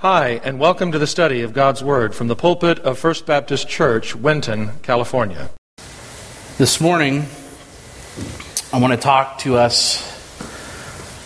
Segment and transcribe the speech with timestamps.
[0.00, 3.68] Hi, and welcome to the study of God's Word from the pulpit of First Baptist
[3.68, 5.50] Church, Winton, California.
[6.56, 7.26] This morning,
[8.72, 10.00] I want to talk to us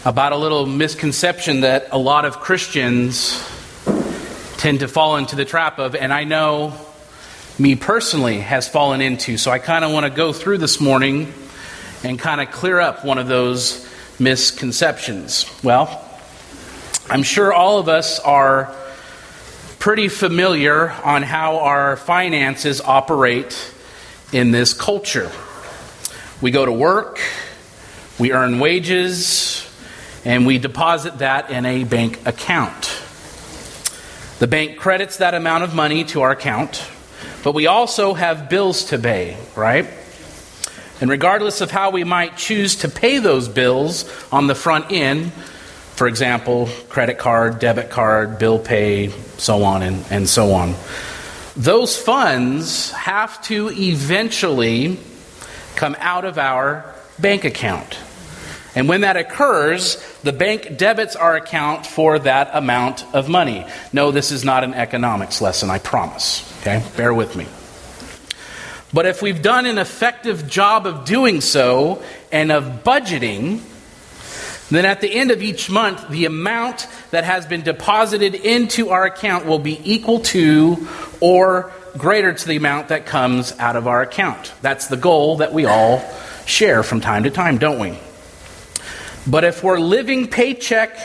[0.06, 3.46] about a little misconception that a lot of Christians
[4.56, 6.72] tend to fall into the trap of, and I know
[7.58, 9.36] me personally has fallen into.
[9.36, 11.30] So I kind of want to go through this morning
[12.02, 13.86] and kind of clear up one of those
[14.18, 15.44] misconceptions.
[15.62, 16.08] Well,
[17.10, 18.74] I'm sure all of us are
[19.80, 23.72] pretty familiar on how our finances operate
[24.32, 25.30] in this culture.
[26.40, 27.18] We go to work,
[28.18, 29.68] we earn wages,
[30.24, 32.96] and we deposit that in a bank account.
[34.38, 36.84] The bank credits that amount of money to our account,
[37.42, 39.88] but we also have bills to pay, right?
[41.00, 45.32] And regardless of how we might choose to pay those bills on the front end,
[45.94, 50.74] for example, credit card, debit card, bill pay, so on and, and so on.
[51.56, 54.98] Those funds have to eventually
[55.76, 57.98] come out of our bank account.
[58.74, 63.66] And when that occurs, the bank debits our account for that amount of money.
[63.92, 66.48] No, this is not an economics lesson, I promise.
[66.60, 66.82] Okay?
[66.96, 67.46] Bear with me.
[68.94, 73.60] But if we've done an effective job of doing so and of budgeting,
[74.70, 79.04] then at the end of each month, the amount that has been deposited into our
[79.04, 80.88] account will be equal to
[81.20, 84.52] or greater to the amount that comes out of our account.
[84.62, 86.02] That's the goal that we all
[86.46, 87.98] share from time to time, don't we?
[89.26, 90.96] But if we're living paycheck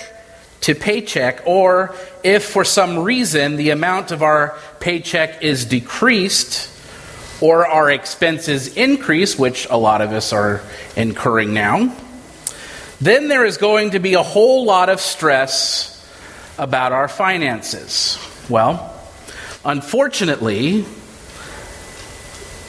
[0.61, 6.73] to paycheck, or if for some reason the amount of our paycheck is decreased,
[7.41, 10.61] or our expenses increase, which a lot of us are
[10.95, 11.95] incurring now,
[12.99, 15.93] then there is going to be a whole lot of stress
[16.57, 18.17] about our finances.
[18.49, 18.93] Well,
[19.63, 20.85] unfortunately,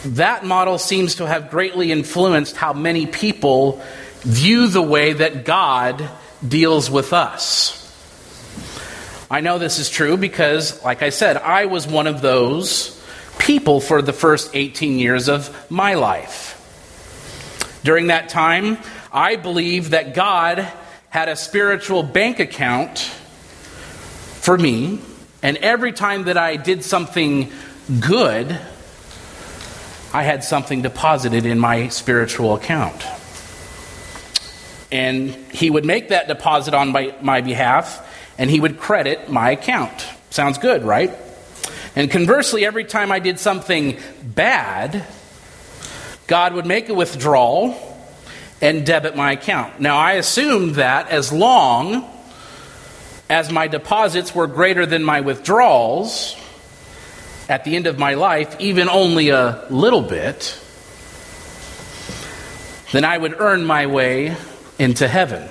[0.04, 3.82] that model seems to have greatly influenced how many people
[4.20, 6.08] view the way that God
[6.46, 7.74] deals with us.
[9.30, 12.94] I know this is true because, like I said, I was one of those
[13.38, 16.57] people for the first 18 years of my life.
[17.84, 18.78] During that time,
[19.12, 20.68] I believe that God
[21.10, 25.00] had a spiritual bank account for me,
[25.42, 27.52] and every time that I did something
[28.00, 28.58] good,
[30.12, 33.06] I had something deposited in my spiritual account.
[34.90, 38.06] And he would make that deposit on my, my behalf,
[38.38, 40.06] and he would credit my account.
[40.30, 41.12] Sounds good, right?
[41.94, 45.04] And conversely, every time I did something bad,
[46.28, 47.74] God would make a withdrawal
[48.60, 49.80] and debit my account.
[49.80, 52.06] Now, I assumed that as long
[53.30, 56.36] as my deposits were greater than my withdrawals
[57.48, 60.60] at the end of my life, even only a little bit,
[62.92, 64.36] then I would earn my way
[64.78, 65.48] into heaven.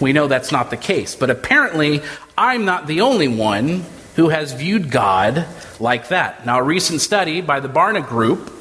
[0.00, 2.02] We know that's not the case, but apparently
[2.36, 5.46] I'm not the only one who has viewed God
[5.80, 6.44] like that.
[6.44, 8.52] Now, a recent study by the Barna Group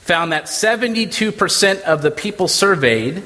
[0.00, 3.22] found that 72% of the people surveyed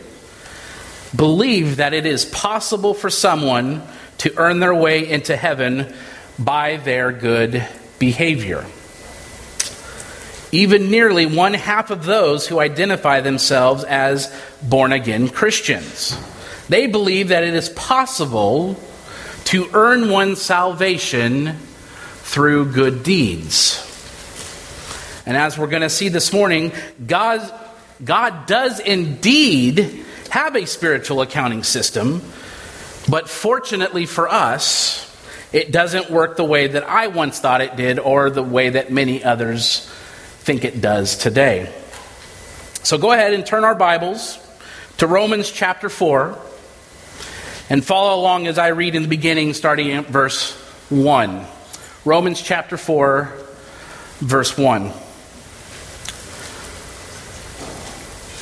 [1.14, 3.82] believe that it is possible for someone
[4.18, 5.92] to earn their way into heaven
[6.38, 7.66] by their good
[7.98, 8.64] behavior.
[10.50, 16.16] Even nearly one half of those who identify themselves as born again Christians.
[16.68, 18.78] They believe that it is possible
[19.44, 21.56] to earn one's salvation
[22.22, 23.91] through good deeds.
[25.24, 26.72] And as we're going to see this morning,
[27.06, 27.40] God,
[28.04, 32.22] God does indeed have a spiritual accounting system,
[33.08, 35.08] but fortunately for us,
[35.52, 38.90] it doesn't work the way that I once thought it did or the way that
[38.90, 39.86] many others
[40.40, 41.72] think it does today.
[42.82, 44.38] So go ahead and turn our Bibles
[44.98, 46.38] to Romans chapter 4
[47.70, 50.52] and follow along as I read in the beginning, starting at verse
[50.90, 51.44] 1.
[52.04, 53.32] Romans chapter 4,
[54.20, 54.92] verse 1.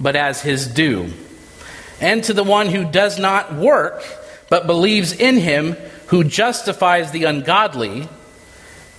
[0.00, 1.12] but as his due.
[2.00, 4.04] And to the one who does not work,
[4.48, 5.72] but believes in him
[6.08, 8.08] who justifies the ungodly,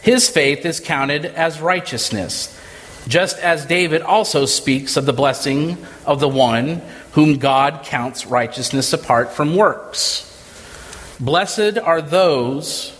[0.01, 2.59] his faith is counted as righteousness,
[3.07, 6.81] just as David also speaks of the blessing of the one
[7.11, 10.31] whom God counts righteousness apart from works.
[11.19, 12.91] Blessed are those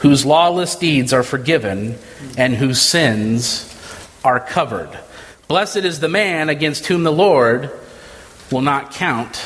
[0.00, 1.96] whose lawless deeds are forgiven
[2.36, 3.70] and whose sins
[4.22, 4.90] are covered.
[5.46, 7.70] Blessed is the man against whom the Lord
[8.50, 9.42] will not count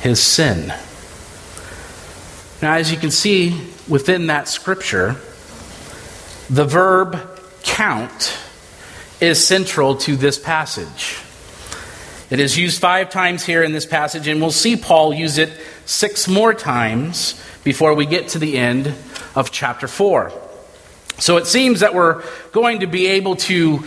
[0.00, 0.72] his sin.
[2.60, 5.16] Now, as you can see within that scripture,
[6.50, 7.18] the verb
[7.62, 8.36] count
[9.20, 11.18] is central to this passage.
[12.28, 15.50] It is used five times here in this passage, and we'll see Paul use it
[15.84, 18.92] six more times before we get to the end
[19.36, 20.32] of chapter 4.
[21.18, 23.84] So it seems that we're going to be able to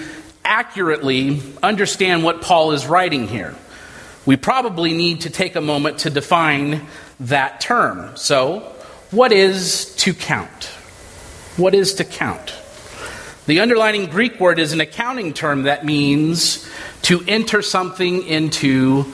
[0.50, 3.56] accurately understand what Paul is writing here.
[4.26, 6.88] We probably need to take a moment to define
[7.22, 8.18] that term.
[8.18, 8.60] So,
[9.12, 10.66] what is to count?
[11.56, 12.54] What is to count?
[13.46, 16.70] The underlining Greek word is an accounting term that means
[17.04, 19.06] to enter something into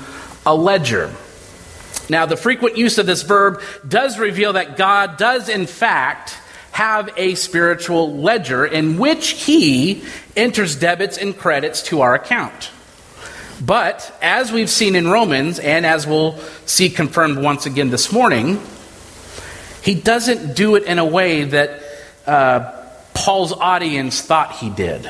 [0.46, 1.14] a ledger.
[2.10, 6.35] Now, the frequent use of this verb does reveal that God does, in fact,
[6.76, 10.04] have a spiritual ledger in which He
[10.36, 12.70] enters debits and credits to our account.
[13.62, 18.60] But, as we've seen in Romans, and as we'll see confirmed once again this morning,
[19.84, 21.82] He doesn't do it in a way that
[22.28, 22.72] uh,
[23.14, 25.10] Paul's audience thought He did,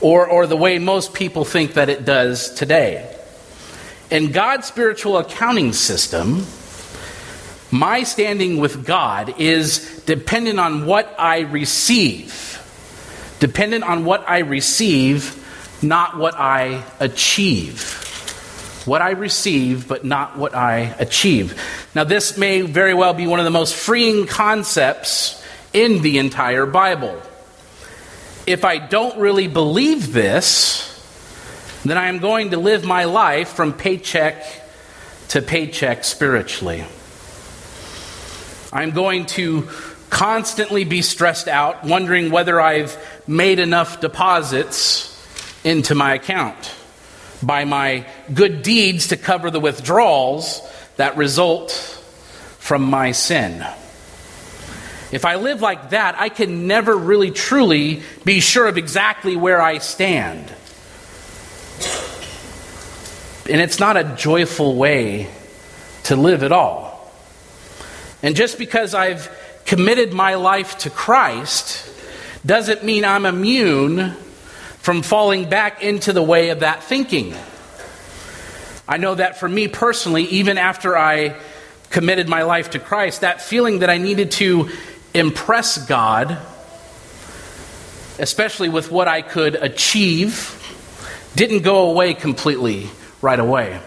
[0.00, 3.14] or, or the way most people think that it does today.
[4.10, 6.46] In God's spiritual accounting system,
[7.74, 12.60] my standing with God is dependent on what I receive.
[13.40, 17.82] Dependent on what I receive, not what I achieve.
[18.84, 21.60] What I receive, but not what I achieve.
[21.96, 26.66] Now, this may very well be one of the most freeing concepts in the entire
[26.66, 27.20] Bible.
[28.46, 30.92] If I don't really believe this,
[31.84, 34.44] then I am going to live my life from paycheck
[35.30, 36.84] to paycheck spiritually.
[38.74, 39.68] I'm going to
[40.10, 42.98] constantly be stressed out, wondering whether I've
[43.28, 45.10] made enough deposits
[45.64, 46.74] into my account
[47.40, 50.60] by my good deeds to cover the withdrawals
[50.96, 51.70] that result
[52.58, 53.64] from my sin.
[55.12, 59.62] If I live like that, I can never really truly be sure of exactly where
[59.62, 60.52] I stand.
[63.48, 65.30] And it's not a joyful way
[66.04, 66.93] to live at all.
[68.24, 69.30] And just because I've
[69.66, 71.86] committed my life to Christ
[72.46, 74.12] doesn't mean I'm immune
[74.78, 77.34] from falling back into the way of that thinking.
[78.88, 81.36] I know that for me personally, even after I
[81.90, 84.70] committed my life to Christ, that feeling that I needed to
[85.12, 86.38] impress God,
[88.18, 90.58] especially with what I could achieve,
[91.36, 92.88] didn't go away completely
[93.20, 93.80] right away.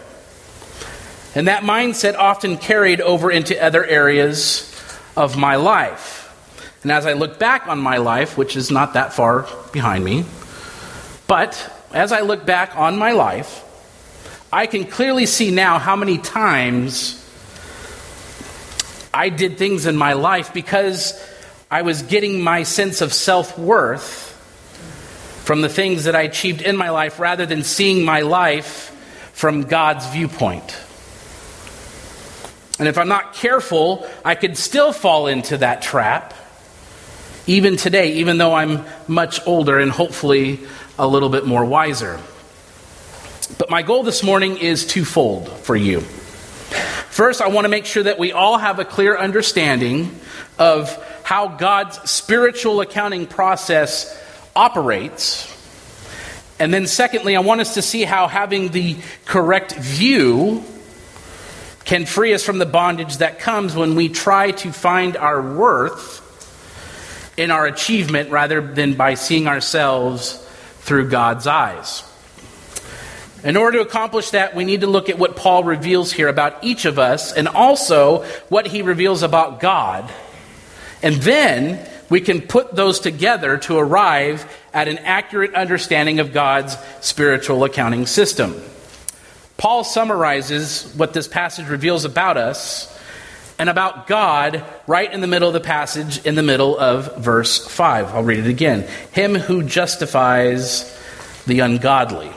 [1.38, 4.74] And that mindset often carried over into other areas
[5.16, 6.34] of my life.
[6.82, 10.24] And as I look back on my life, which is not that far behind me,
[11.28, 13.62] but as I look back on my life,
[14.52, 17.24] I can clearly see now how many times
[19.14, 21.24] I did things in my life because
[21.70, 24.32] I was getting my sense of self worth
[25.44, 28.90] from the things that I achieved in my life rather than seeing my life
[29.34, 30.76] from God's viewpoint.
[32.78, 36.34] And if I'm not careful, I could still fall into that trap,
[37.46, 40.60] even today, even though I'm much older and hopefully
[40.98, 42.20] a little bit more wiser.
[43.58, 46.00] But my goal this morning is twofold for you.
[46.00, 50.20] First, I want to make sure that we all have a clear understanding
[50.58, 50.94] of
[51.24, 54.16] how God's spiritual accounting process
[54.54, 55.54] operates.
[56.60, 60.62] And then, secondly, I want us to see how having the correct view
[61.88, 66.22] can free us from the bondage that comes when we try to find our worth
[67.38, 70.34] in our achievement rather than by seeing ourselves
[70.80, 72.02] through God's eyes.
[73.42, 76.62] In order to accomplish that, we need to look at what Paul reveals here about
[76.62, 80.12] each of us and also what he reveals about God.
[81.02, 86.76] And then we can put those together to arrive at an accurate understanding of God's
[87.00, 88.62] spiritual accounting system.
[89.58, 92.98] Paul summarizes what this passage reveals about us
[93.58, 97.66] and about God right in the middle of the passage, in the middle of verse
[97.66, 98.14] 5.
[98.14, 98.88] I'll read it again.
[99.12, 100.96] Him who justifies
[101.46, 102.30] the ungodly.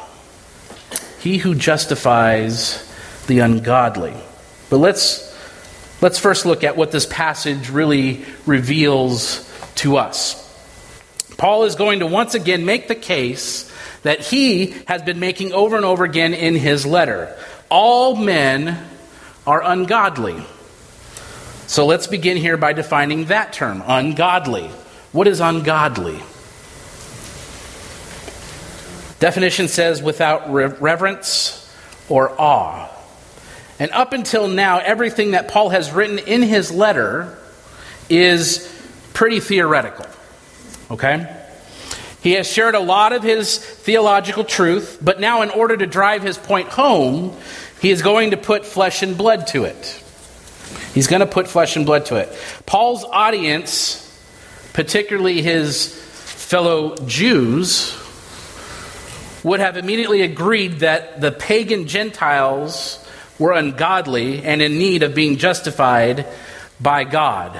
[1.19, 2.85] He who justifies
[3.27, 4.15] the ungodly.
[4.69, 5.31] But let's
[6.01, 10.37] Let's first look at what this passage really reveals to us.
[11.37, 13.70] Paul is going to once again make the case
[14.03, 17.35] that he has been making over and over again in his letter.
[17.69, 18.77] All men
[19.45, 20.43] are ungodly.
[21.67, 24.67] So let's begin here by defining that term, ungodly.
[25.11, 26.19] What is ungodly?
[29.19, 31.57] Definition says without reverence
[32.09, 32.89] or awe.
[33.79, 37.37] And up until now, everything that Paul has written in his letter
[38.09, 38.67] is
[39.13, 40.05] pretty theoretical.
[40.89, 41.40] Okay?
[42.21, 46.21] He has shared a lot of his theological truth, but now, in order to drive
[46.21, 47.35] his point home,
[47.81, 50.03] he is going to put flesh and blood to it.
[50.93, 52.31] He's going to put flesh and blood to it.
[52.65, 54.07] Paul's audience,
[54.73, 57.97] particularly his fellow Jews,
[59.43, 63.03] would have immediately agreed that the pagan Gentiles
[63.39, 66.27] were ungodly and in need of being justified
[66.79, 67.59] by God.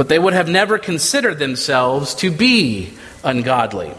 [0.00, 3.92] But they would have never considered themselves to be ungodly.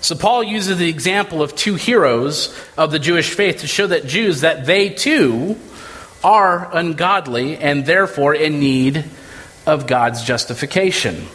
[0.00, 4.06] So Paul uses the example of two heroes of the Jewish faith to show that
[4.06, 5.58] Jews that they too
[6.24, 9.04] are ungodly and therefore in need
[9.66, 11.26] of God's justification.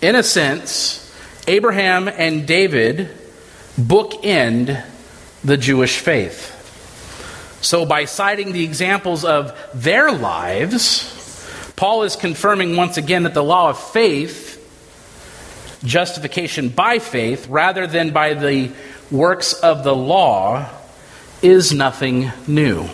[0.00, 1.02] In a sense,
[1.48, 3.08] Abraham and David
[3.76, 4.84] bookend
[5.42, 6.52] the Jewish faith.
[7.60, 11.12] So, by citing the examples of their lives,
[11.76, 14.54] Paul is confirming once again that the law of faith,
[15.84, 18.72] justification by faith, rather than by the
[19.10, 20.70] works of the law,
[21.42, 22.88] is nothing new.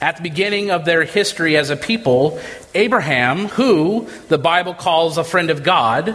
[0.00, 2.40] At the beginning of their history as a people,
[2.72, 6.14] Abraham, who the Bible calls a friend of God,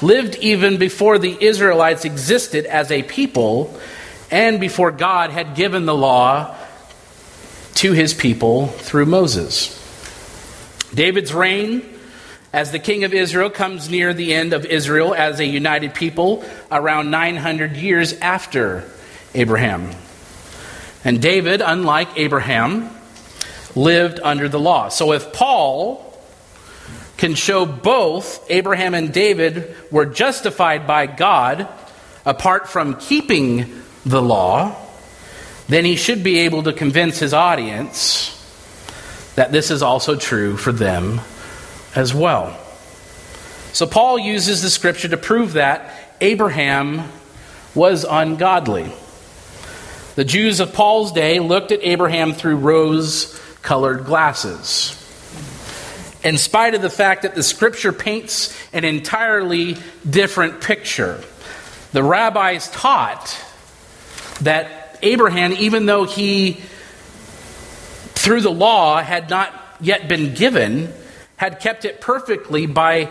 [0.00, 3.78] lived even before the Israelites existed as a people
[4.28, 6.56] and before God had given the law
[7.74, 9.78] to his people through Moses.
[10.94, 11.82] David's reign
[12.52, 16.44] as the king of Israel comes near the end of Israel as a united people
[16.70, 18.84] around 900 years after
[19.34, 19.90] Abraham.
[21.04, 22.90] And David, unlike Abraham,
[23.74, 24.88] lived under the law.
[24.88, 26.08] So if Paul
[27.16, 31.68] can show both Abraham and David were justified by God
[32.26, 34.76] apart from keeping the law,
[35.68, 38.41] then he should be able to convince his audience
[39.34, 41.20] that this is also true for them
[41.94, 42.58] as well.
[43.72, 47.08] So Paul uses the scripture to prove that Abraham
[47.74, 48.92] was ungodly.
[50.14, 54.98] The Jews of Paul's day looked at Abraham through rose colored glasses
[56.24, 59.76] in spite of the fact that the scripture paints an entirely
[60.08, 61.22] different picture.
[61.92, 63.36] The rabbis taught
[64.42, 66.60] that Abraham, even though he,
[68.22, 70.92] through the law, had not yet been given,
[71.36, 73.10] had kept it perfectly by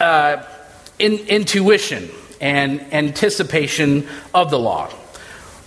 [0.00, 0.42] uh,
[0.98, 2.08] in, intuition
[2.40, 4.88] and anticipation of the law.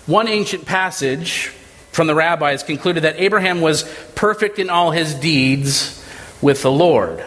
[0.08, 1.52] One ancient passage
[1.92, 3.84] from the rabbis concluded that Abraham was
[4.16, 6.04] perfect in all his deeds
[6.42, 7.24] with the Lord.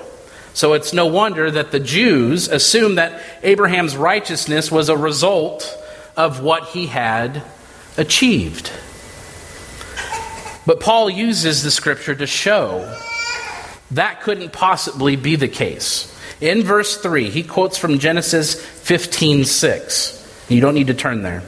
[0.53, 5.79] So it's no wonder that the Jews assumed that Abraham's righteousness was a result
[6.17, 7.45] of what he had
[7.97, 8.73] achieved.
[10.67, 12.97] But Paul uses the scripture to show
[13.93, 16.17] that couldn't possibly be the case.
[16.40, 20.47] In verse 3, he quotes from Genesis 15 6.
[20.49, 21.43] You don't need to turn there.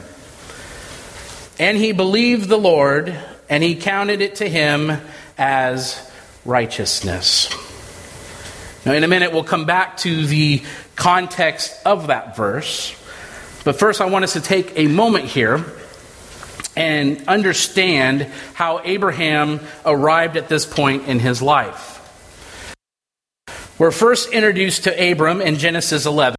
[1.59, 3.15] And he believed the Lord,
[3.49, 4.91] and he counted it to him
[5.37, 6.11] as
[6.45, 7.49] righteousness.
[8.85, 10.61] Now, in a minute, we'll come back to the
[10.95, 12.95] context of that verse.
[13.63, 15.63] But first, I want us to take a moment here
[16.75, 21.91] and understand how Abraham arrived at this point in his life.
[23.79, 26.35] We're first introduced to Abram in Genesis 11,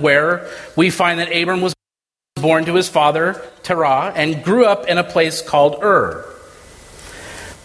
[0.00, 1.74] where we find that Abram was
[2.36, 6.24] born to his father, Terah, and grew up in a place called Ur.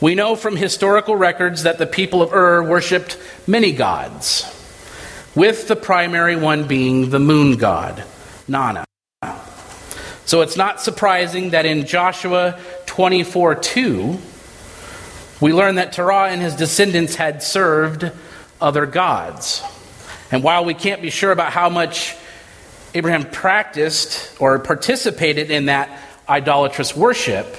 [0.01, 3.17] We know from historical records that the people of Ur worshipped
[3.47, 4.43] many gods,
[5.35, 8.03] with the primary one being the moon god,
[8.47, 8.84] Nana.
[10.25, 14.19] So it's not surprising that in Joshua 24 2,
[15.39, 18.11] we learn that Terah and his descendants had served
[18.59, 19.61] other gods.
[20.31, 22.15] And while we can't be sure about how much
[22.95, 25.89] Abraham practiced or participated in that
[26.27, 27.55] idolatrous worship,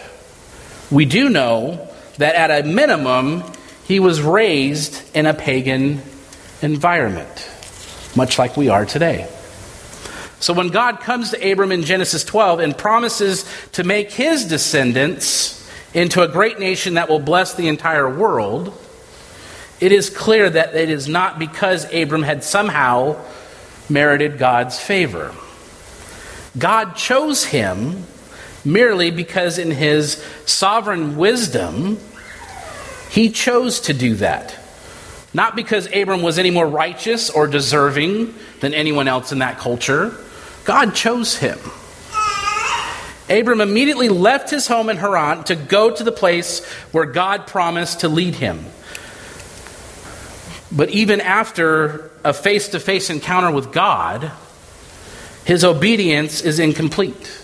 [0.90, 3.44] we do know that at a minimum,
[3.84, 6.02] he was raised in a pagan
[6.62, 7.48] environment,
[8.16, 9.28] much like we are today.
[10.40, 15.68] So when God comes to Abram in Genesis 12 and promises to make his descendants
[15.94, 18.76] into a great nation that will bless the entire world,
[19.80, 23.16] it is clear that it is not because Abram had somehow
[23.88, 25.34] merited God's favor.
[26.58, 28.04] God chose him
[28.64, 31.98] merely because, in his sovereign wisdom,
[33.10, 34.58] he chose to do that.
[35.36, 40.16] Not because Abram was any more righteous or deserving than anyone else in that culture.
[40.64, 41.58] God chose him.
[43.28, 48.00] Abram immediately left his home in Haran to go to the place where God promised
[48.00, 48.64] to lead him.
[50.72, 54.32] But even after a face to face encounter with God,
[55.44, 57.42] his obedience is incomplete.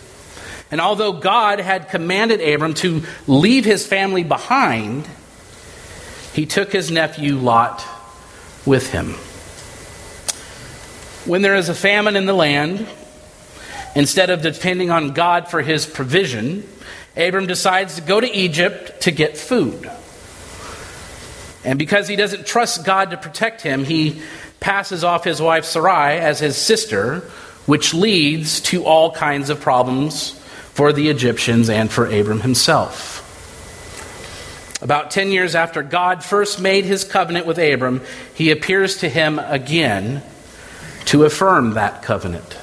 [0.70, 5.06] And although God had commanded Abram to leave his family behind,
[6.32, 7.84] he took his nephew Lot
[8.64, 9.14] with him.
[11.28, 12.86] When there is a famine in the land,
[13.94, 16.66] instead of depending on God for his provision,
[17.16, 19.90] Abram decides to go to Egypt to get food.
[21.64, 24.22] And because he doesn't trust God to protect him, he
[24.58, 27.20] passes off his wife Sarai as his sister,
[27.66, 30.30] which leads to all kinds of problems
[30.74, 33.20] for the Egyptians and for Abram himself.
[34.82, 38.00] About 10 years after God first made his covenant with Abram,
[38.34, 40.22] he appears to him again
[41.06, 42.58] to affirm that covenant.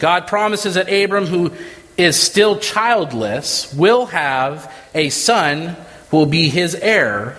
[0.00, 1.52] God promises that Abram, who
[1.96, 5.76] is still childless, will have a son
[6.10, 7.36] who will be his heir,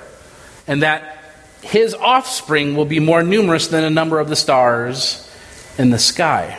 [0.66, 1.18] and that
[1.62, 5.30] his offspring will be more numerous than a number of the stars
[5.78, 6.58] in the sky.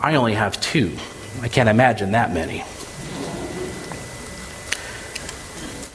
[0.00, 0.96] I only have two.
[1.42, 2.64] I can't imagine that many.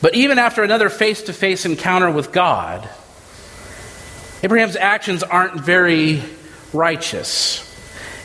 [0.05, 2.87] But even after another face to face encounter with God,
[4.43, 6.21] Abraham's actions aren't very
[6.73, 7.63] righteous.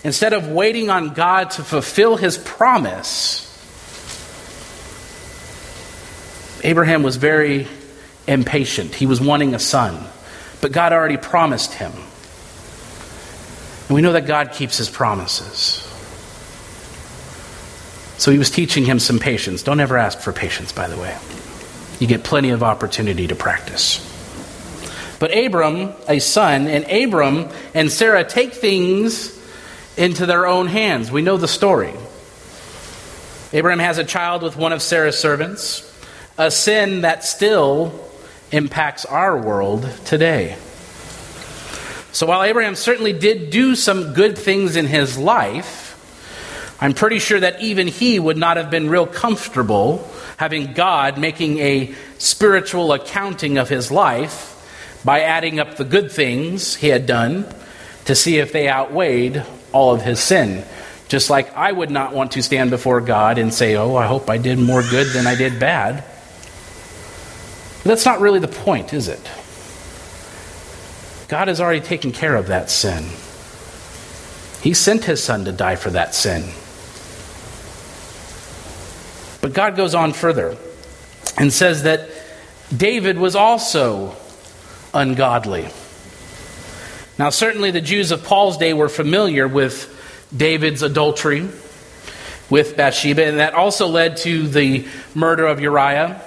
[0.05, 3.47] Instead of waiting on God to fulfill his promise,
[6.65, 7.67] Abraham was very
[8.27, 8.95] impatient.
[8.95, 10.05] He was wanting a son,
[10.61, 11.93] but God already promised him.
[13.89, 15.83] And we know that God keeps his promises.
[18.19, 19.63] So he was teaching him some patience.
[19.63, 21.17] Don't ever ask for patience, by the way.
[22.01, 24.07] You get plenty of opportunity to practice.
[25.21, 29.39] But Abram, a son, and Abram and Sarah take things
[29.99, 31.13] into their own hands.
[31.13, 31.93] We know the story.
[33.53, 35.87] Abraham has a child with one of Sarah's servants,
[36.39, 37.93] a sin that still
[38.51, 40.57] impacts our world today.
[42.13, 45.89] So while Abraham certainly did do some good things in his life,
[46.81, 50.11] I'm pretty sure that even he would not have been real comfortable
[50.41, 54.57] having God making a spiritual accounting of his life
[55.05, 57.45] by adding up the good things he had done
[58.07, 60.65] to see if they outweighed all of his sin.
[61.09, 64.31] Just like I would not want to stand before God and say, Oh, I hope
[64.31, 66.05] I did more good than I did bad.
[67.83, 69.31] But that's not really the point, is it?
[71.29, 73.05] God has already taken care of that sin.
[74.63, 76.45] He sent his son to die for that sin.
[79.41, 80.57] But God goes on further
[81.39, 82.09] and says that
[82.77, 84.15] David was also
[84.93, 85.69] ungodly.
[87.19, 89.97] Now, certainly the Jews of Paul's day were familiar with
[90.35, 91.49] David's adultery
[92.49, 96.21] with Bathsheba, and that also led to the murder of Uriah.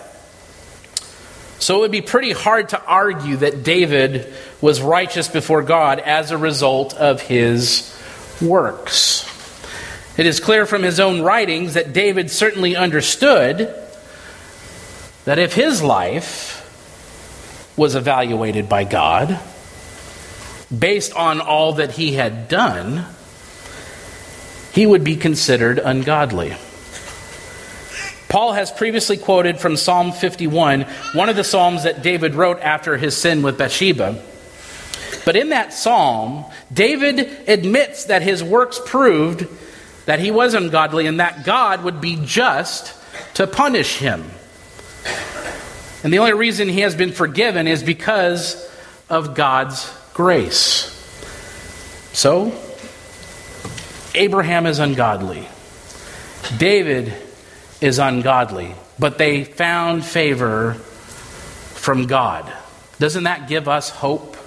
[1.59, 6.31] So it would be pretty hard to argue that David was righteous before God as
[6.31, 7.97] a result of his
[8.41, 9.29] works.
[10.15, 13.73] It is clear from his own writings that David certainly understood
[15.25, 16.59] that if his life
[17.75, 19.39] was evaluated by God
[20.77, 23.05] based on all that he had done,
[24.71, 26.55] he would be considered ungodly.
[28.29, 32.97] Paul has previously quoted from Psalm 51, one of the Psalms that David wrote after
[32.97, 34.21] his sin with Bathsheba.
[35.25, 39.47] But in that psalm, David admits that his works proved
[40.05, 42.95] that he was ungodly and that God would be just
[43.35, 44.23] to punish him.
[46.03, 48.69] And the only reason he has been forgiven is because
[49.09, 50.89] of God's grace.
[52.11, 52.53] So,
[54.13, 55.47] Abraham is ungodly.
[56.57, 57.13] David
[57.79, 62.51] is ungodly, but they found favor from God.
[62.99, 64.37] Doesn't that give us hope?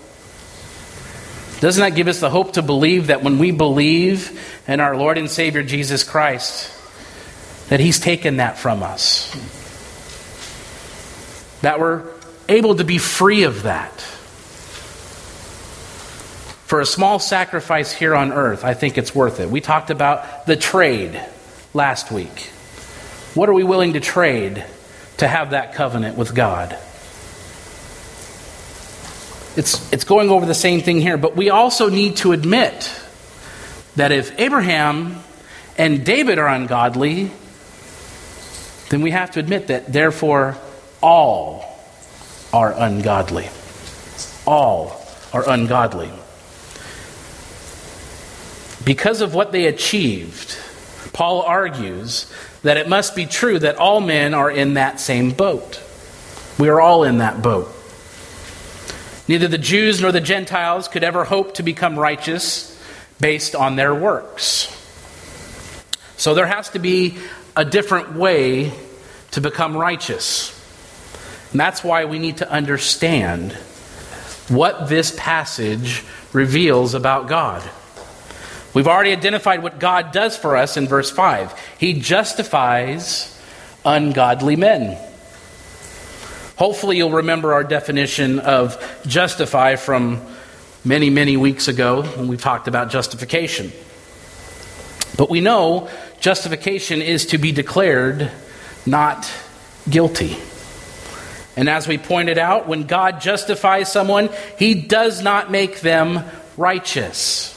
[1.67, 5.19] Doesn't that give us the hope to believe that when we believe in our Lord
[5.19, 6.71] and Savior Jesus Christ,
[7.71, 9.33] that He's taken that from us?
[11.63, 12.05] That we're
[12.49, 14.01] able to be free of that.
[16.69, 19.51] For a small sacrifice here on earth, I think it's worth it.
[19.51, 21.21] We talked about the trade
[21.75, 22.43] last week.
[23.35, 24.65] What are we willing to trade
[25.17, 26.79] to have that covenant with God?
[29.57, 32.91] It's, it's going over the same thing here, but we also need to admit
[33.97, 35.17] that if Abraham
[35.79, 37.31] and David are ungodly,
[38.91, 40.57] then we have to admit that therefore
[41.03, 41.65] all
[42.53, 43.49] are ungodly.
[44.47, 46.11] All are ungodly.
[48.85, 50.57] Because of what they achieved,
[51.13, 55.83] Paul argues that it must be true that all men are in that same boat.
[56.59, 57.76] We are all in that boat.
[59.29, 62.73] Neither the Jews nor the Gentiles could ever hope to become righteous
[63.21, 64.73] based on their works.
[66.17, 67.19] So there has to be
[67.57, 68.73] a different way
[69.33, 70.53] to become righteous.
[71.51, 73.53] And that's why we need to understand
[74.49, 77.69] what this passage reveals about God.
[78.75, 81.59] We've already identified what God does for us in verse 5.
[81.79, 83.41] He justifies
[83.85, 84.99] ungodly men.
[86.57, 90.23] Hopefully, you'll remember our definition of justify from
[90.85, 93.73] many, many weeks ago when we talked about justification.
[95.17, 95.89] But we know
[96.21, 98.31] justification is to be declared
[98.87, 99.31] not
[99.89, 100.37] guilty.
[101.57, 106.25] And as we pointed out, when God justifies someone, he does not make them
[106.57, 107.53] righteous.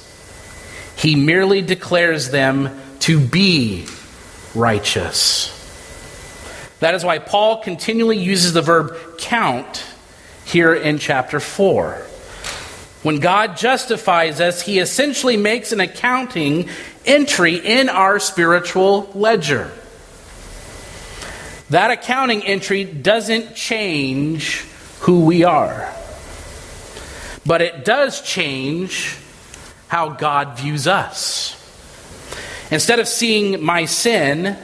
[0.98, 3.88] He merely declares them to be
[4.56, 5.56] righteous.
[6.80, 9.86] That is why Paul continually uses the verb count
[10.46, 12.06] here in chapter 4.
[13.04, 16.70] When God justifies us, he essentially makes an accounting
[17.06, 19.72] entry in our spiritual ledger.
[21.70, 24.66] That accounting entry doesn't change
[25.02, 25.94] who we are,
[27.46, 29.16] but it does change
[29.88, 31.56] how God views us.
[32.72, 34.58] Instead of seeing my sin,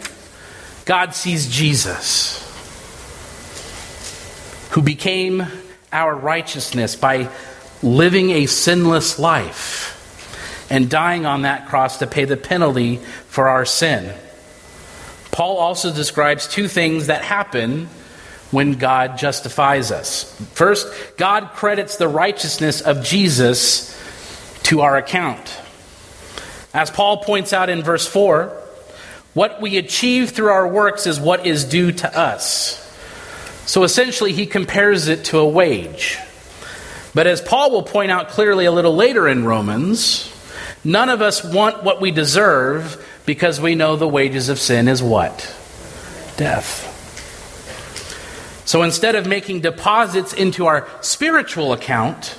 [0.85, 2.41] God sees Jesus,
[4.71, 5.45] who became
[5.91, 7.29] our righteousness by
[7.81, 9.91] living a sinless life
[10.69, 14.13] and dying on that cross to pay the penalty for our sin.
[15.31, 17.87] Paul also describes two things that happen
[18.51, 20.23] when God justifies us.
[20.53, 23.91] First, God credits the righteousness of Jesus
[24.63, 25.61] to our account.
[26.73, 28.64] As Paul points out in verse 4,
[29.35, 32.81] what we achieve through our works is what is due to us.
[33.67, 36.17] So essentially, he compares it to a wage.
[37.13, 40.31] But as Paul will point out clearly a little later in Romans,
[40.83, 45.03] none of us want what we deserve because we know the wages of sin is
[45.03, 45.53] what?
[46.37, 46.93] Death.
[48.65, 52.37] So instead of making deposits into our spiritual account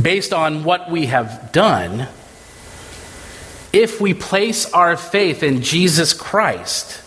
[0.00, 2.06] based on what we have done,
[3.72, 7.02] if we place our faith in Jesus Christ,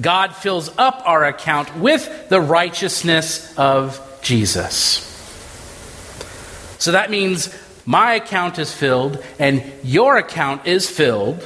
[0.00, 5.08] God fills up our account with the righteousness of Jesus.
[6.78, 7.54] So that means
[7.86, 11.42] my account is filled and your account is filled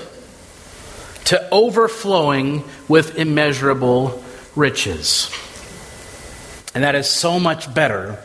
[1.27, 4.23] to overflowing with immeasurable
[4.55, 5.31] riches.
[6.75, 8.23] And that is so much better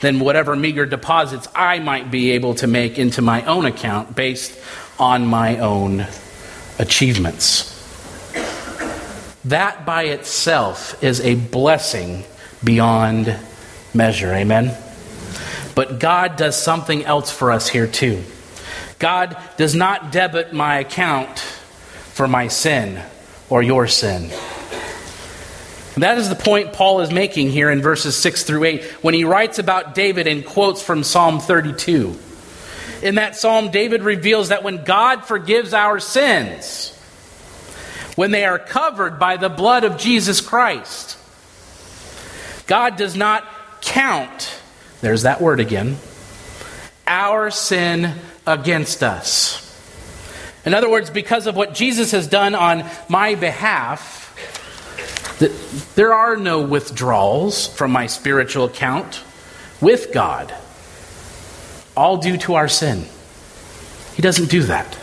[0.00, 4.56] than whatever meager deposits I might be able to make into my own account based
[4.98, 6.06] on my own
[6.78, 7.72] achievements.
[9.44, 12.24] That by itself is a blessing
[12.64, 13.38] beyond
[13.94, 14.32] measure.
[14.32, 14.76] Amen?
[15.74, 18.24] But God does something else for us here too.
[18.98, 23.02] God does not debit my account for my sin
[23.50, 24.30] or your sin.
[25.94, 29.14] And that is the point Paul is making here in verses 6 through 8 when
[29.14, 32.18] he writes about David and quotes from Psalm 32.
[33.06, 36.92] In that psalm, David reveals that when God forgives our sins,
[38.16, 41.16] when they are covered by the blood of Jesus Christ,
[42.66, 43.44] God does not
[43.80, 44.58] count,
[45.02, 45.98] there's that word again,
[47.06, 48.12] our sin
[48.44, 49.62] against us.
[50.64, 54.34] In other words, because of what Jesus has done on my behalf,
[55.94, 59.22] there are no withdrawals from my spiritual account
[59.80, 60.52] with God,
[61.96, 63.04] all due to our sin.
[64.14, 64.98] He doesn't do that.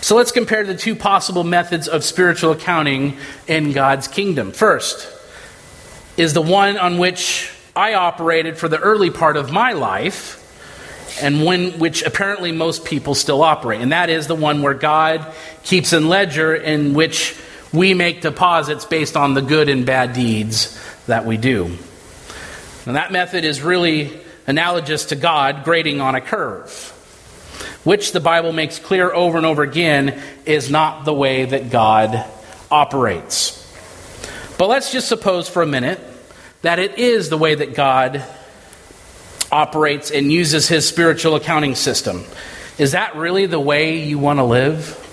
[0.00, 4.52] So let's compare the two possible methods of spiritual accounting in God's kingdom.
[4.52, 5.08] First
[6.16, 10.36] is the one on which I operated for the early part of my life
[11.22, 13.80] and when, which apparently most people still operate.
[13.80, 15.32] And that is the one where God
[15.64, 17.36] keeps in ledger in which
[17.72, 21.76] we make deposits based on the good and bad deeds that we do.
[22.86, 26.72] And that method is really analogous to God grading on a curve,
[27.84, 32.24] which the Bible makes clear over and over again is not the way that God
[32.70, 33.54] operates.
[34.56, 36.00] But let's just suppose for a minute
[36.62, 38.24] that it is the way that God
[39.52, 42.24] operates and uses his spiritual accounting system.
[42.78, 45.04] Is that really the way you want to live?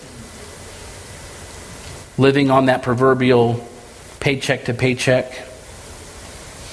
[2.17, 3.67] Living on that proverbial
[4.21, 5.33] paycheck to paycheck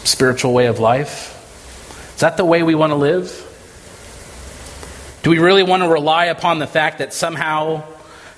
[0.05, 1.31] spiritual way of life?
[2.22, 3.48] Is that the way we want to live?
[5.24, 7.82] Do we really want to rely upon the fact that somehow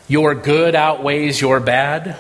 [0.09, 2.17] your good outweighs your bad?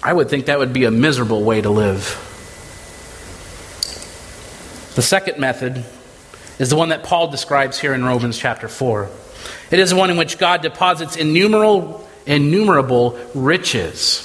[0.00, 2.04] I would think that would be a miserable way to live.
[4.94, 5.84] The second method
[6.60, 9.10] is the one that Paul describes here in Romans chapter 4.
[9.72, 14.22] It is one in which God deposits innumerable, innumerable riches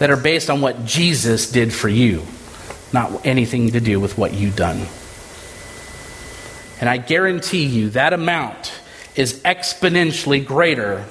[0.00, 2.26] that are based on what Jesus did for you,
[2.92, 4.86] not anything to do with what you've done.
[6.80, 8.72] And I guarantee you that amount
[9.14, 11.04] is exponentially greater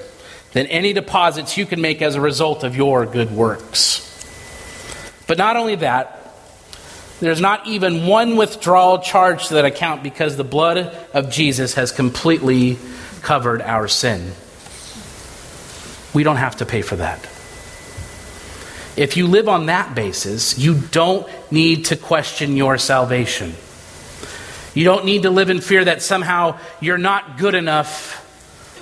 [0.54, 4.08] than any deposits you can make as a result of your good works.
[5.28, 6.18] But not only that,
[7.22, 10.78] there's not even one withdrawal charge to that account because the blood
[11.14, 12.78] of Jesus has completely
[13.22, 14.34] covered our sin.
[16.14, 17.31] We don't have to pay for that.
[19.02, 23.56] If you live on that basis, you don't need to question your salvation.
[24.76, 28.24] You don't need to live in fear that somehow you're not good enough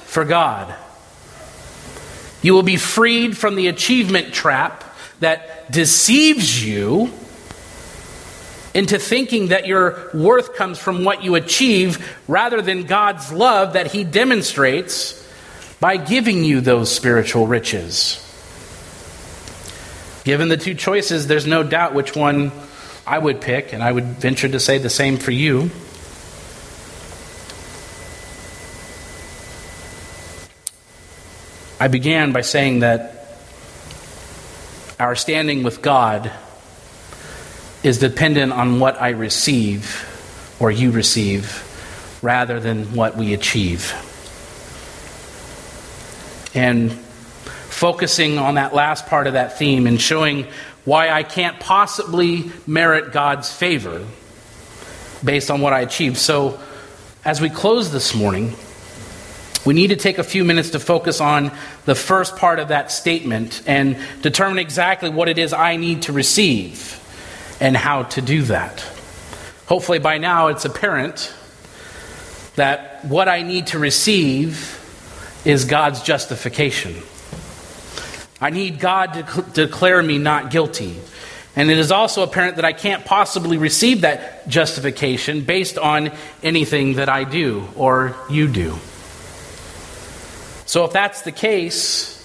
[0.08, 0.76] for God.
[2.42, 4.84] You will be freed from the achievement trap
[5.22, 7.14] that deceives you
[8.74, 13.88] into thinking that your worth comes from what you achieve rather than God's love that
[13.94, 15.26] He demonstrates
[15.80, 18.26] by giving you those spiritual riches.
[20.30, 22.52] Given the two choices, there's no doubt which one
[23.08, 25.72] I would pick, and I would venture to say the same for you.
[31.80, 33.40] I began by saying that
[35.00, 36.32] our standing with God
[37.82, 40.06] is dependent on what I receive
[40.60, 43.96] or you receive rather than what we achieve.
[46.54, 46.92] And
[47.80, 50.46] focusing on that last part of that theme and showing
[50.84, 54.06] why I can't possibly merit God's favor
[55.24, 56.18] based on what I achieve.
[56.18, 56.60] So,
[57.24, 58.54] as we close this morning,
[59.66, 61.52] we need to take a few minutes to focus on
[61.86, 66.12] the first part of that statement and determine exactly what it is I need to
[66.12, 67.00] receive
[67.62, 68.82] and how to do that.
[69.68, 71.34] Hopefully, by now it's apparent
[72.58, 74.76] that what I need to receive
[75.46, 76.96] is God's justification.
[78.42, 81.00] I need God to declare me not guilty.
[81.56, 86.96] And it is also apparent that I can't possibly receive that justification based on anything
[86.96, 88.76] that I do or you do.
[90.66, 92.16] So, if that's the case,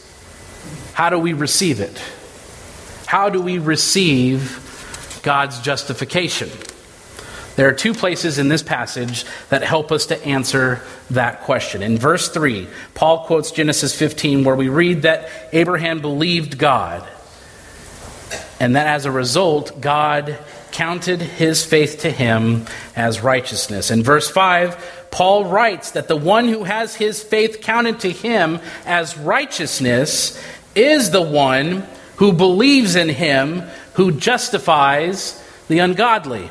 [0.92, 2.00] how do we receive it?
[3.06, 4.60] How do we receive
[5.24, 6.50] God's justification.
[7.56, 11.82] There are two places in this passage that help us to answer that question.
[11.82, 17.06] In verse 3, Paul quotes Genesis 15, where we read that Abraham believed God,
[18.58, 20.38] and that as a result, God
[20.72, 23.92] counted his faith to him as righteousness.
[23.92, 28.58] In verse 5, Paul writes that the one who has his faith counted to him
[28.84, 30.42] as righteousness
[30.74, 31.86] is the one
[32.16, 33.60] who believes in him
[33.94, 36.50] who justifies the ungodly.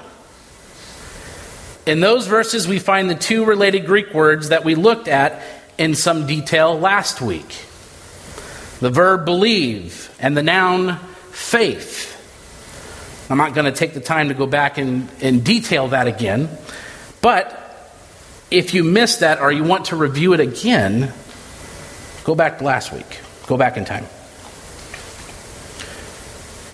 [1.85, 5.41] In those verses, we find the two related Greek words that we looked at
[5.77, 7.65] in some detail last week
[8.79, 10.97] the verb believe and the noun
[11.31, 12.09] faith.
[13.29, 16.49] I'm not going to take the time to go back and, and detail that again,
[17.21, 17.59] but
[18.51, 21.13] if you missed that or you want to review it again,
[22.25, 23.19] go back to last week.
[23.47, 24.05] Go back in time.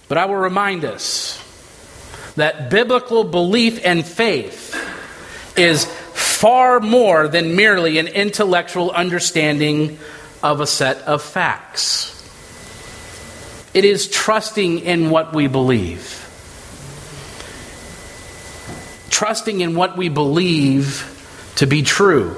[0.08, 1.40] But I will remind us
[2.36, 4.69] that biblical belief and faith
[5.60, 10.00] is far more than merely an intellectual understanding
[10.42, 12.16] of a set of facts.
[13.74, 16.16] It is trusting in what we believe.
[19.10, 22.36] Trusting in what we believe to be true.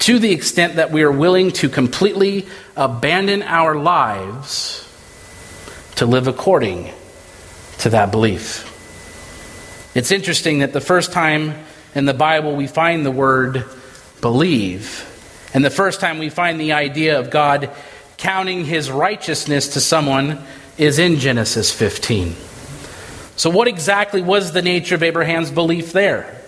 [0.00, 4.80] To the extent that we are willing to completely abandon our lives
[5.96, 6.92] to live according
[7.78, 8.73] to that belief.
[9.94, 11.54] It's interesting that the first time
[11.94, 13.64] in the Bible we find the word
[14.20, 15.08] believe,
[15.54, 17.70] and the first time we find the idea of God
[18.16, 20.40] counting his righteousness to someone
[20.78, 22.34] is in Genesis 15.
[23.36, 26.40] So, what exactly was the nature of Abraham's belief there?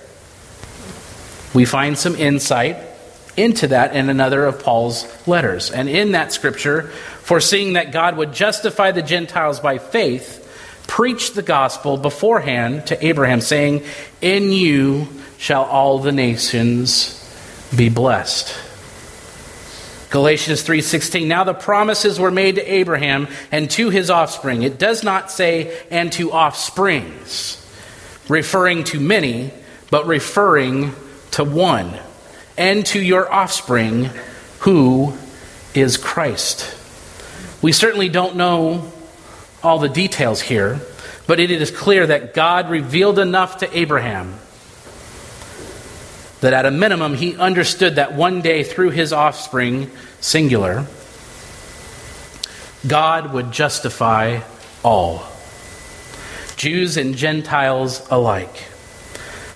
[1.55, 2.79] We find some insight
[3.37, 5.71] into that in another of Paul's letters.
[5.71, 6.83] And in that scripture,
[7.23, 10.43] foreseeing that God would justify the Gentiles by faith,
[10.87, 13.85] preached the gospel beforehand to Abraham, saying,
[14.21, 17.23] In you shall all the nations
[17.75, 18.55] be blessed.
[20.11, 24.63] Galatians 3:16 Now the promises were made to Abraham and to his offspring.
[24.63, 27.63] It does not say and to offsprings,
[28.29, 29.53] referring to many,
[29.91, 30.95] but referring
[31.33, 31.93] to one,
[32.57, 34.11] and to your offspring
[34.61, 35.13] who
[35.75, 36.75] is Christ.
[37.61, 38.93] We certainly don't know
[39.67, 40.81] all the details here,
[41.27, 44.35] but it is clear that God revealed enough to Abraham
[46.41, 50.87] that at a minimum he understood that one day through his offspring, singular,
[52.87, 54.41] God would justify
[54.85, 55.27] all,
[56.57, 58.65] Jews and Gentiles alike.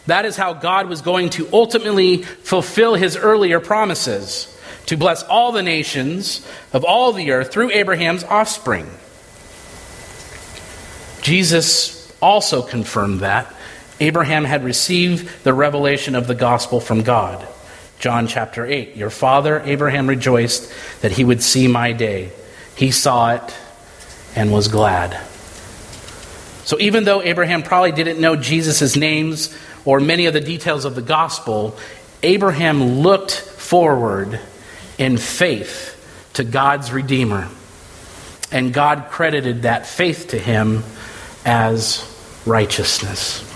[0.06, 4.52] That is how God was going to ultimately fulfill his earlier promises
[4.86, 8.90] to bless all the nations of all the earth through Abraham's offspring.
[11.22, 13.52] Jesus also confirmed that
[14.00, 17.46] Abraham had received the revelation of the gospel from God.
[17.98, 18.96] John chapter 8.
[18.96, 22.30] Your father Abraham rejoiced that he would see my day.
[22.74, 23.54] He saw it
[24.34, 25.20] and was glad.
[26.64, 29.54] So even though Abraham probably didn't know Jesus' names
[29.84, 31.76] or many of the details of the gospel,
[32.22, 34.40] Abraham looked forward
[34.96, 35.96] in faith
[36.34, 37.48] to God's Redeemer.
[38.52, 40.82] And God credited that faith to him
[41.44, 42.06] as
[42.46, 43.46] righteousness.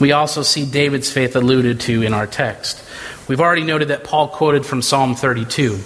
[0.00, 2.82] We also see David's faith alluded to in our text.
[3.28, 5.78] We've already noted that Paul quoted from Psalm 32.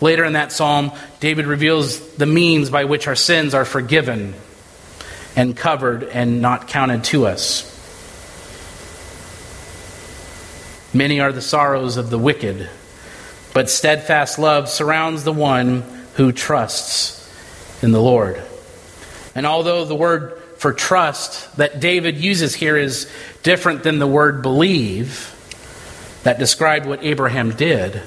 [0.00, 4.34] Later in that psalm, David reveals the means by which our sins are forgiven
[5.36, 7.66] and covered and not counted to us.
[10.92, 12.68] Many are the sorrows of the wicked,
[13.54, 17.16] but steadfast love surrounds the one who trusts
[17.82, 18.40] in the Lord.
[19.34, 23.10] And although the word for trust that David uses here is
[23.42, 25.34] different than the word believe
[26.24, 28.02] that described what Abraham did,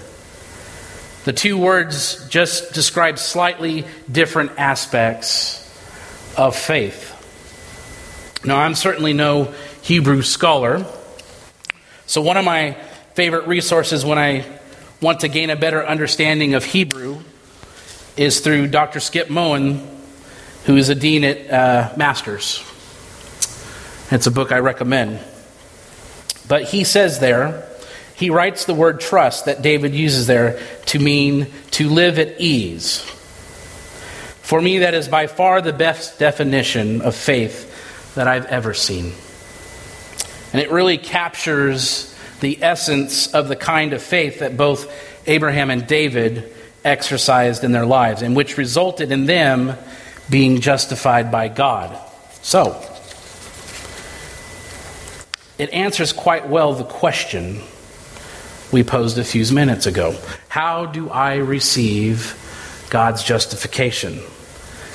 [1.26, 5.60] the two words just describe slightly different aspects
[6.38, 7.10] of faith.
[8.46, 10.86] Now, I'm certainly no Hebrew scholar,
[12.06, 12.74] so one of my
[13.13, 14.46] favorite resources when I
[15.02, 17.20] want to gain a better understanding of Hebrew
[18.17, 18.99] is through Dr.
[18.99, 19.88] Skip Moen,
[20.65, 22.63] who is a dean at uh, Masters.
[24.12, 25.19] It's a book I recommend.
[26.47, 27.67] But he says there,
[28.15, 32.99] he writes the word trust that David uses there to mean to live at ease.
[34.41, 39.13] For me, that is by far the best definition of faith that I've ever seen.
[40.52, 44.91] And it really captures the essence of the kind of faith that both
[45.26, 49.78] Abraham and David exercised in their lives, and which resulted in them
[50.30, 51.98] being justified by God.
[52.41, 52.82] So,
[55.58, 57.62] it answers quite well the question
[58.72, 60.17] we posed a few minutes ago
[60.50, 62.38] How do I receive
[62.89, 64.19] God's justification?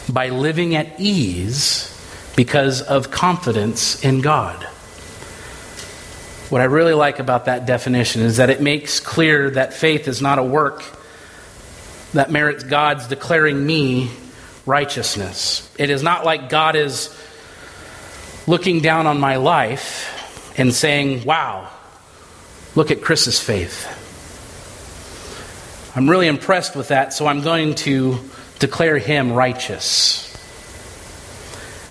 [0.09, 1.95] By living at ease
[2.35, 4.63] because of confidence in God.
[6.51, 10.23] What I really like about that definition is that it makes clear that faith is
[10.23, 10.83] not a work
[12.15, 14.11] that merits God's declaring me
[14.67, 15.71] righteousness.
[15.79, 17.15] It is not like God is
[18.47, 21.71] looking down on my life and saying, Wow,
[22.75, 23.87] look at Chris's faith.
[25.97, 28.19] I'm really impressed with that, so I'm going to
[28.59, 30.25] declare him righteous.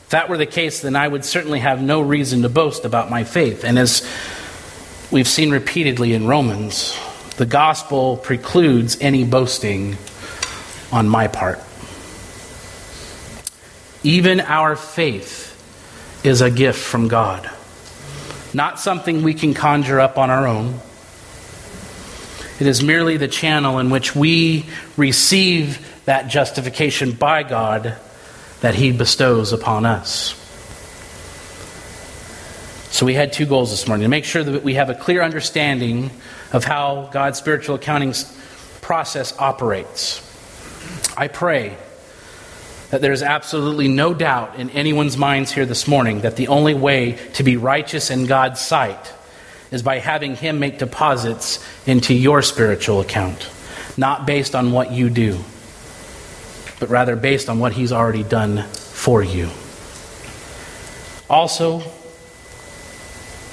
[0.04, 3.10] If that were the case, then I would certainly have no reason to boast about
[3.10, 3.66] my faith.
[3.66, 4.08] And as
[5.12, 6.98] we've seen repeatedly in Romans,
[7.38, 9.96] the gospel precludes any boasting
[10.92, 11.62] on my part.
[14.04, 15.54] Even our faith
[16.24, 17.50] is a gift from God,
[18.54, 20.80] not something we can conjure up on our own.
[22.60, 24.66] It is merely the channel in which we
[24.96, 27.96] receive that justification by God
[28.62, 30.34] that He bestows upon us.
[32.90, 35.22] So, we had two goals this morning to make sure that we have a clear
[35.22, 36.10] understanding
[36.54, 38.14] of how God's spiritual accounting
[38.82, 40.24] process operates.
[41.18, 41.78] I pray
[42.90, 46.74] that there is absolutely no doubt in anyone's minds here this morning that the only
[46.74, 49.14] way to be righteous in God's sight
[49.72, 53.50] is by having Him make deposits into your spiritual account,
[53.98, 55.38] not based on what you do,
[56.80, 59.50] but rather based on what He's already done for you.
[61.30, 61.84] Also,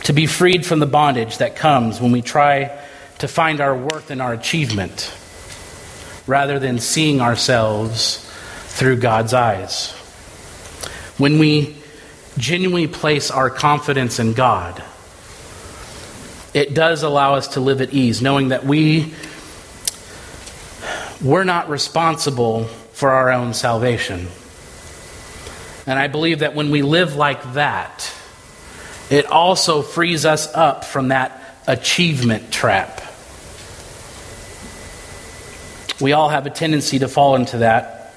[0.04, 2.70] to be freed from the bondage that comes when we try
[3.24, 5.10] to find our worth in our achievement
[6.26, 8.18] rather than seeing ourselves
[8.66, 9.92] through God's eyes.
[11.16, 11.74] When we
[12.36, 14.84] genuinely place our confidence in God,
[16.52, 19.14] it does allow us to live at ease, knowing that we
[21.22, 24.28] we're not responsible for our own salvation.
[25.86, 28.12] And I believe that when we live like that,
[29.08, 33.00] it also frees us up from that achievement trap.
[36.00, 38.14] We all have a tendency to fall into that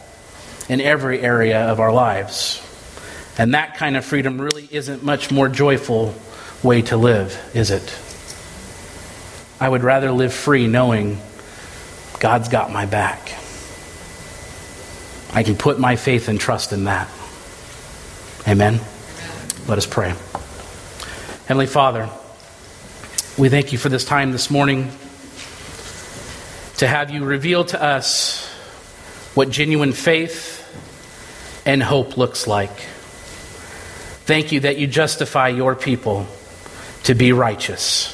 [0.68, 2.62] in every area of our lives.
[3.38, 6.16] And that kind of freedom really isn't much more joyful
[6.64, 7.98] way to live, is it?
[9.60, 11.20] I would rather live free knowing
[12.20, 13.34] God's got my back.
[15.34, 17.10] I can put my faith and trust in that.
[18.48, 18.80] Amen.
[19.68, 20.16] Let us pray.
[21.46, 22.10] Heavenly Father,
[23.38, 24.92] we thank you for this time this morning
[26.78, 28.48] to have you reveal to us
[29.34, 30.64] what genuine faith
[31.66, 32.72] and hope looks like.
[34.26, 36.28] Thank you that you justify your people
[37.04, 38.14] to be righteous.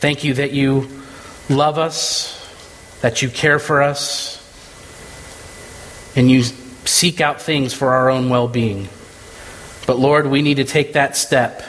[0.00, 0.88] Thank you that you
[1.48, 2.32] love us,
[3.00, 4.42] that you care for us,
[6.16, 8.88] and you seek out things for our own well being.
[9.86, 11.62] But Lord, we need to take that step,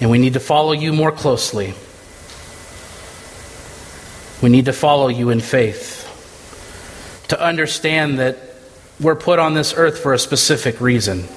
[0.00, 1.74] and we need to follow you more closely.
[4.42, 6.06] We need to follow you in faith,
[7.28, 8.38] to understand that
[8.98, 11.28] we're put on this earth for a specific reason.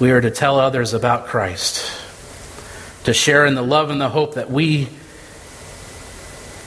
[0.00, 1.90] We are to tell others about Christ,
[3.04, 4.88] to share in the love and the hope that we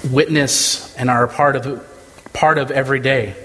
[0.10, 3.36] witness and are a part of, part of every day.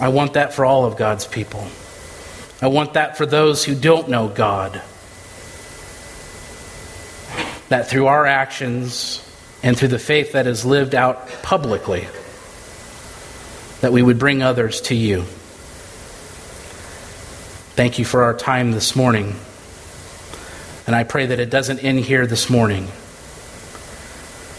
[0.00, 1.66] I want that for all of God's people.
[2.62, 4.80] I want that for those who don't know God.
[7.68, 9.22] That through our actions
[9.62, 12.06] and through the faith that is lived out publicly,
[13.80, 15.22] that we would bring others to you.
[17.74, 19.34] Thank you for our time this morning.
[20.86, 22.88] And I pray that it doesn't end here this morning.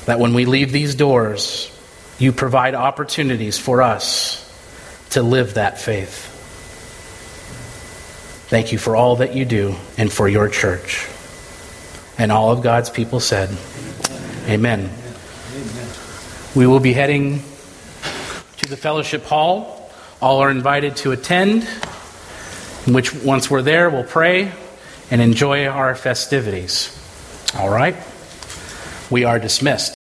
[0.06, 1.72] That when we leave these doors,
[2.20, 4.44] you provide opportunities for us
[5.12, 6.34] to live that faith.
[8.50, 11.08] Thank you for all that you do and for your church.
[12.18, 13.50] And all of God's people said,
[14.48, 14.90] Amen.
[14.90, 15.90] Amen.
[16.56, 17.44] We will be heading
[18.58, 19.92] to the fellowship hall.
[20.22, 21.64] All are invited to attend,
[22.88, 24.52] which once we're there, we'll pray
[25.12, 26.94] and enjoy our festivities.
[27.56, 27.96] All right?
[29.12, 29.94] We are dismissed.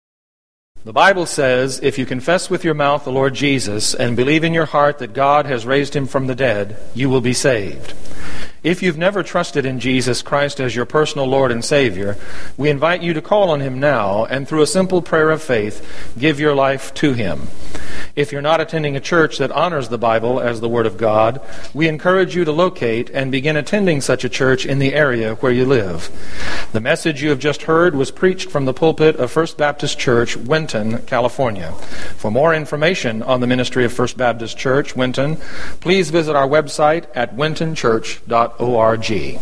[0.84, 4.54] The Bible says, if you confess with your mouth the Lord Jesus and believe in
[4.54, 7.92] your heart that God has raised him from the dead, you will be saved.
[8.66, 12.18] If you've never trusted in Jesus Christ as your personal Lord and Savior,
[12.56, 16.12] we invite you to call on Him now and through a simple prayer of faith,
[16.18, 17.42] give your life to Him.
[18.16, 21.40] If you're not attending a church that honors the Bible as the Word of God,
[21.74, 25.52] we encourage you to locate and begin attending such a church in the area where
[25.52, 26.10] you live.
[26.72, 30.36] The message you have just heard was preached from the pulpit of First Baptist Church,
[30.36, 31.70] Winton, California.
[32.16, 35.36] For more information on the ministry of First Baptist Church, Winton,
[35.78, 39.38] please visit our website at wintonchurch.org org.